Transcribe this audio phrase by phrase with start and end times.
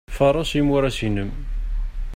[0.15, 1.31] Faṛes imuras-inem.